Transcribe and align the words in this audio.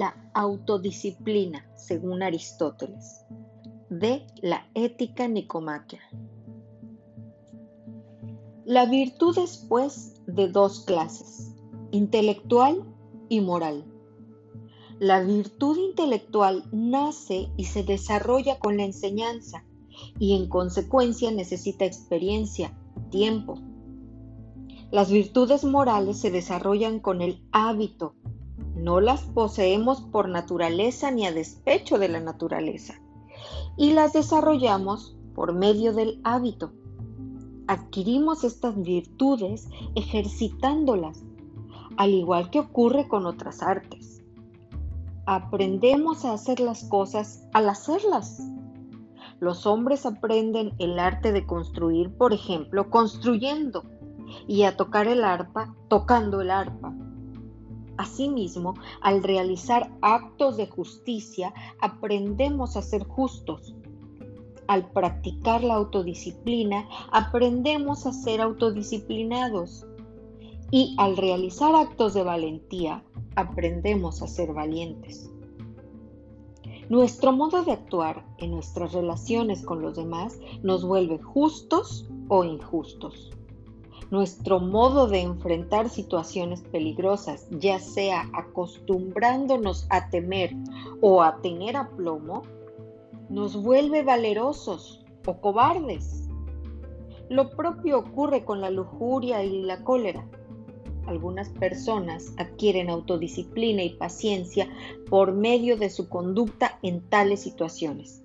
la 0.00 0.16
autodisciplina, 0.32 1.70
según 1.76 2.22
Aristóteles, 2.22 3.26
de 3.90 4.26
la 4.40 4.66
ética 4.72 5.28
nicomaquia. 5.28 6.00
La 8.64 8.86
virtud 8.86 9.36
es, 9.36 9.66
pues, 9.68 10.22
de 10.26 10.48
dos 10.48 10.86
clases, 10.86 11.54
intelectual 11.90 12.82
y 13.28 13.42
moral. 13.42 13.84
La 14.98 15.22
virtud 15.22 15.76
intelectual 15.76 16.64
nace 16.72 17.50
y 17.58 17.64
se 17.64 17.82
desarrolla 17.82 18.58
con 18.58 18.78
la 18.78 18.84
enseñanza 18.84 19.66
y 20.18 20.34
en 20.34 20.48
consecuencia 20.48 21.30
necesita 21.30 21.84
experiencia, 21.84 22.74
tiempo. 23.10 23.58
Las 24.90 25.10
virtudes 25.10 25.62
morales 25.62 26.18
se 26.18 26.30
desarrollan 26.30 27.00
con 27.00 27.20
el 27.20 27.44
hábito, 27.52 28.14
no 28.82 29.00
las 29.00 29.22
poseemos 29.22 30.00
por 30.00 30.28
naturaleza 30.28 31.10
ni 31.10 31.26
a 31.26 31.32
despecho 31.32 31.98
de 31.98 32.08
la 32.08 32.20
naturaleza, 32.20 32.94
y 33.76 33.92
las 33.92 34.12
desarrollamos 34.12 35.16
por 35.34 35.54
medio 35.54 35.92
del 35.92 36.20
hábito. 36.24 36.72
Adquirimos 37.66 38.42
estas 38.44 38.80
virtudes 38.80 39.68
ejercitándolas, 39.94 41.22
al 41.96 42.10
igual 42.10 42.50
que 42.50 42.60
ocurre 42.60 43.06
con 43.06 43.26
otras 43.26 43.62
artes. 43.62 44.22
Aprendemos 45.26 46.24
a 46.24 46.32
hacer 46.32 46.58
las 46.58 46.84
cosas 46.84 47.46
al 47.52 47.68
hacerlas. 47.68 48.42
Los 49.38 49.66
hombres 49.66 50.04
aprenden 50.04 50.72
el 50.78 50.98
arte 50.98 51.32
de 51.32 51.46
construir, 51.46 52.10
por 52.10 52.32
ejemplo, 52.32 52.90
construyendo, 52.90 53.84
y 54.46 54.62
a 54.62 54.76
tocar 54.76 55.06
el 55.06 55.24
arpa, 55.24 55.74
tocando 55.88 56.40
el 56.40 56.50
arpa. 56.50 56.94
Asimismo, 58.00 58.76
al 59.02 59.22
realizar 59.22 59.92
actos 60.00 60.56
de 60.56 60.66
justicia, 60.66 61.52
aprendemos 61.82 62.78
a 62.78 62.80
ser 62.80 63.04
justos. 63.04 63.74
Al 64.68 64.90
practicar 64.90 65.62
la 65.62 65.74
autodisciplina, 65.74 66.88
aprendemos 67.12 68.06
a 68.06 68.14
ser 68.14 68.40
autodisciplinados. 68.40 69.84
Y 70.70 70.96
al 70.96 71.18
realizar 71.18 71.74
actos 71.74 72.14
de 72.14 72.22
valentía, 72.22 73.04
aprendemos 73.36 74.22
a 74.22 74.28
ser 74.28 74.54
valientes. 74.54 75.30
Nuestro 76.88 77.32
modo 77.32 77.64
de 77.64 77.72
actuar 77.72 78.24
en 78.38 78.52
nuestras 78.52 78.94
relaciones 78.94 79.60
con 79.62 79.82
los 79.82 79.94
demás 79.94 80.40
nos 80.62 80.86
vuelve 80.86 81.18
justos 81.18 82.08
o 82.28 82.44
injustos 82.44 83.30
nuestro 84.10 84.58
modo 84.58 85.06
de 85.06 85.20
enfrentar 85.20 85.88
situaciones 85.88 86.62
peligrosas, 86.62 87.46
ya 87.50 87.78
sea 87.78 88.28
acostumbrándonos 88.32 89.86
a 89.90 90.10
temer 90.10 90.54
o 91.00 91.22
a 91.22 91.40
tener 91.40 91.76
aplomo, 91.76 92.42
nos 93.28 93.62
vuelve 93.62 94.02
valerosos 94.02 95.04
o 95.24 95.40
cobardes. 95.40 96.28
Lo 97.28 97.50
propio 97.50 98.00
ocurre 98.00 98.44
con 98.44 98.60
la 98.60 98.70
lujuria 98.70 99.44
y 99.44 99.62
la 99.62 99.84
cólera. 99.84 100.26
Algunas 101.06 101.48
personas 101.48 102.32
adquieren 102.36 102.90
autodisciplina 102.90 103.84
y 103.84 103.90
paciencia 103.90 104.68
por 105.08 105.32
medio 105.32 105.76
de 105.76 105.88
su 105.88 106.08
conducta 106.08 106.78
en 106.82 107.08
tales 107.08 107.42
situaciones, 107.42 108.22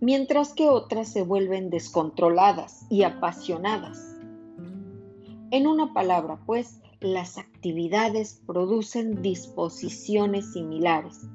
mientras 0.00 0.52
que 0.52 0.68
otras 0.68 1.12
se 1.12 1.22
vuelven 1.22 1.70
descontroladas 1.70 2.84
y 2.90 3.04
apasionadas 3.04 4.11
en 5.52 5.66
una 5.66 5.92
palabra, 5.92 6.40
pues, 6.46 6.80
las 7.00 7.36
actividades 7.36 8.42
producen 8.46 9.20
disposiciones 9.20 10.54
similares. 10.54 11.28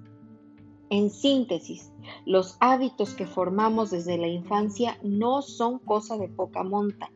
En 0.89 1.11
síntesis, 1.11 1.93
los 2.25 2.57
hábitos 2.59 3.13
que 3.13 3.27
formamos 3.27 3.91
desde 3.91 4.17
la 4.17 4.27
infancia 4.27 4.97
no 5.03 5.43
son 5.43 5.77
cosa 5.77 6.17
de 6.17 6.29
poca 6.29 6.63
monta, 6.63 7.11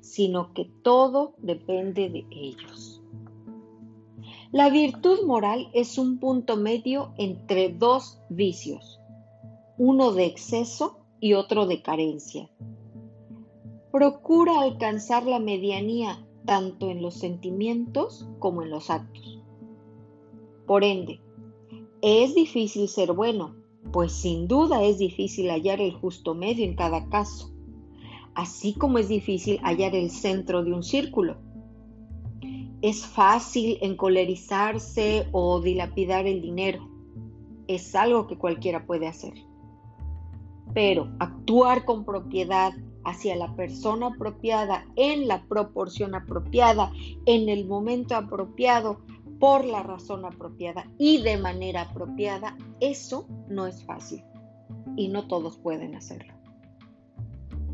sino 0.00 0.54
que 0.54 0.70
todo 0.82 1.34
depende 1.38 2.08
de 2.08 2.24
ellos. 2.30 3.02
La 4.52 4.70
virtud 4.70 5.26
moral 5.26 5.70
es 5.74 5.98
un 5.98 6.20
punto 6.20 6.56
medio 6.56 7.14
entre 7.18 7.70
dos 7.70 8.20
vicios, 8.28 9.00
uno 9.76 10.12
de 10.12 10.26
exceso 10.26 11.00
y 11.18 11.32
otro 11.32 11.66
de 11.66 11.82
carencia. 11.82 12.48
Procura 13.90 14.60
alcanzar 14.60 15.24
la 15.26 15.40
medianía 15.40 16.24
tanto 16.46 16.90
en 16.90 17.02
los 17.02 17.14
sentimientos 17.14 18.28
como 18.38 18.62
en 18.62 18.70
los 18.70 18.90
actos. 18.90 19.42
Por 20.66 20.84
ende, 20.84 21.20
es 22.02 22.34
difícil 22.34 22.88
ser 22.88 23.12
bueno, 23.12 23.54
pues 23.92 24.12
sin 24.12 24.48
duda 24.48 24.82
es 24.82 24.98
difícil 24.98 25.50
hallar 25.50 25.80
el 25.80 25.92
justo 25.94 26.34
medio 26.34 26.64
en 26.64 26.74
cada 26.74 27.08
caso, 27.08 27.50
así 28.34 28.74
como 28.74 28.98
es 28.98 29.08
difícil 29.08 29.58
hallar 29.62 29.94
el 29.94 30.10
centro 30.10 30.64
de 30.64 30.72
un 30.72 30.82
círculo. 30.82 31.36
Es 32.82 33.06
fácil 33.06 33.78
encolerizarse 33.80 35.28
o 35.32 35.60
dilapidar 35.60 36.26
el 36.26 36.42
dinero. 36.42 36.86
Es 37.66 37.94
algo 37.94 38.26
que 38.26 38.36
cualquiera 38.36 38.84
puede 38.84 39.06
hacer. 39.06 39.32
Pero 40.74 41.08
actuar 41.18 41.86
con 41.86 42.04
propiedad 42.04 42.72
hacia 43.04 43.36
la 43.36 43.54
persona 43.54 44.08
apropiada, 44.08 44.86
en 44.96 45.28
la 45.28 45.44
proporción 45.44 46.14
apropiada, 46.14 46.92
en 47.26 47.48
el 47.48 47.66
momento 47.66 48.16
apropiado, 48.16 49.00
por 49.38 49.64
la 49.64 49.82
razón 49.82 50.24
apropiada 50.24 50.90
y 50.98 51.20
de 51.20 51.36
manera 51.36 51.82
apropiada, 51.82 52.56
eso 52.80 53.26
no 53.48 53.66
es 53.66 53.84
fácil 53.84 54.22
y 54.96 55.08
no 55.08 55.26
todos 55.26 55.58
pueden 55.58 55.94
hacerlo. 55.94 56.32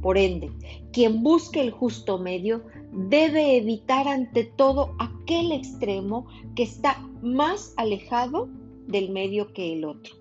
Por 0.02 0.16
ende, 0.16 0.50
quien 0.92 1.22
busque 1.22 1.60
el 1.60 1.70
justo 1.70 2.18
medio 2.18 2.64
debe 2.92 3.56
evitar 3.56 4.08
ante 4.08 4.44
todo 4.44 4.94
aquel 4.98 5.52
extremo 5.52 6.26
que 6.56 6.62
está 6.62 6.98
más 7.22 7.74
alejado 7.76 8.48
del 8.86 9.10
medio 9.10 9.52
que 9.52 9.74
el 9.74 9.84
otro 9.84 10.19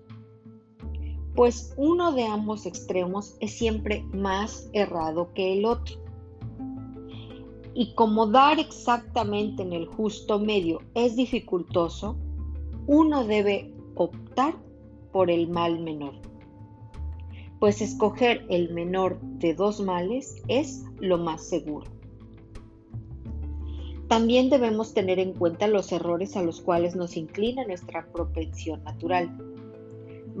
pues 1.34 1.72
uno 1.76 2.12
de 2.12 2.24
ambos 2.24 2.66
extremos 2.66 3.36
es 3.40 3.52
siempre 3.52 4.02
más 4.12 4.68
errado 4.72 5.32
que 5.34 5.52
el 5.52 5.64
otro. 5.64 5.96
Y 7.74 7.94
como 7.94 8.26
dar 8.26 8.58
exactamente 8.58 9.62
en 9.62 9.72
el 9.72 9.86
justo 9.86 10.38
medio 10.38 10.80
es 10.94 11.16
dificultoso, 11.16 12.16
uno 12.86 13.24
debe 13.24 13.72
optar 13.94 14.54
por 15.12 15.30
el 15.30 15.48
mal 15.48 15.78
menor. 15.78 16.14
Pues 17.60 17.80
escoger 17.80 18.44
el 18.48 18.72
menor 18.72 19.20
de 19.20 19.54
dos 19.54 19.80
males 19.80 20.42
es 20.48 20.84
lo 20.98 21.18
más 21.18 21.46
seguro. 21.46 21.86
También 24.08 24.50
debemos 24.50 24.92
tener 24.92 25.20
en 25.20 25.34
cuenta 25.34 25.68
los 25.68 25.92
errores 25.92 26.36
a 26.36 26.42
los 26.42 26.60
cuales 26.60 26.96
nos 26.96 27.16
inclina 27.16 27.64
nuestra 27.64 28.10
propensión 28.10 28.82
natural 28.82 29.49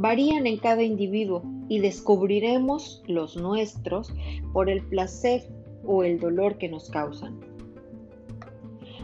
varían 0.00 0.46
en 0.46 0.56
cada 0.56 0.82
individuo 0.82 1.42
y 1.68 1.78
descubriremos 1.80 3.02
los 3.06 3.36
nuestros 3.36 4.12
por 4.54 4.70
el 4.70 4.82
placer 4.86 5.46
o 5.84 6.04
el 6.04 6.18
dolor 6.18 6.56
que 6.56 6.68
nos 6.68 6.88
causan. 6.88 7.38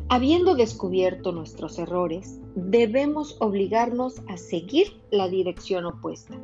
Habiendo 0.09 0.55
descubierto 0.55 1.33
nuestros 1.33 1.79
errores, 1.79 2.41
debemos 2.55 3.37
obligarnos 3.41 4.23
a 4.29 4.39
seguir 4.39 4.87
la 5.11 5.29
dirección 5.29 5.85
opuesta, 5.85 6.41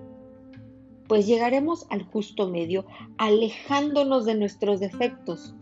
pues 1.09 1.27
llegaremos 1.27 1.87
al 1.89 2.03
justo 2.05 2.49
medio 2.49 2.85
alejándonos 3.19 4.27
de 4.27 4.35
nuestros 4.35 4.81
defectos, 4.81 5.55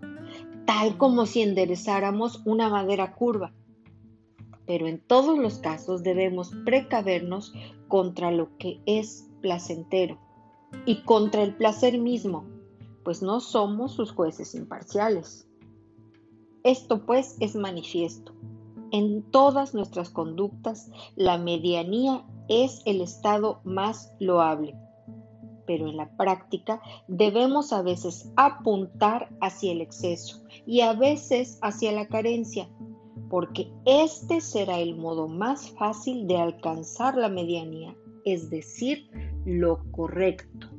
tal 0.64 0.96
como 0.96 1.26
si 1.26 1.42
enderezáramos 1.42 2.42
una 2.44 2.68
madera 2.68 3.14
curva 3.14 3.52
pero 4.70 4.86
en 4.86 5.00
todos 5.00 5.36
los 5.36 5.58
casos 5.58 6.04
debemos 6.04 6.52
precavernos 6.64 7.52
contra 7.88 8.30
lo 8.30 8.56
que 8.56 8.80
es 8.86 9.28
placentero 9.40 10.16
y 10.86 11.02
contra 11.02 11.42
el 11.42 11.56
placer 11.56 11.98
mismo, 11.98 12.44
pues 13.02 13.20
no 13.20 13.40
somos 13.40 13.90
sus 13.90 14.12
jueces 14.12 14.54
imparciales. 14.54 15.48
Esto 16.62 17.04
pues 17.04 17.36
es 17.40 17.56
manifiesto. 17.56 18.32
En 18.92 19.28
todas 19.32 19.74
nuestras 19.74 20.08
conductas, 20.08 20.88
la 21.16 21.36
medianía 21.36 22.24
es 22.46 22.82
el 22.84 23.00
estado 23.00 23.62
más 23.64 24.12
loable, 24.20 24.76
pero 25.66 25.88
en 25.88 25.96
la 25.96 26.16
práctica 26.16 26.80
debemos 27.08 27.72
a 27.72 27.82
veces 27.82 28.30
apuntar 28.36 29.30
hacia 29.40 29.72
el 29.72 29.80
exceso 29.80 30.44
y 30.64 30.82
a 30.82 30.92
veces 30.92 31.58
hacia 31.60 31.90
la 31.90 32.06
carencia, 32.06 32.68
porque 33.30 33.72
este 33.86 34.40
será 34.40 34.80
el 34.80 34.96
modo 34.96 35.28
más 35.28 35.70
fácil 35.70 36.26
de 36.26 36.36
alcanzar 36.36 37.16
la 37.16 37.28
medianía, 37.28 37.96
es 38.24 38.50
decir, 38.50 39.08
lo 39.46 39.90
correcto. 39.92 40.69